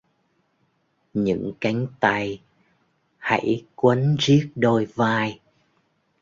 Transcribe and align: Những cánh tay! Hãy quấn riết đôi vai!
Những 1.13 1.53
cánh 1.61 1.87
tay! 1.99 2.41
Hãy 3.17 3.65
quấn 3.75 4.15
riết 4.19 4.51
đôi 4.55 4.85
vai! 4.95 5.39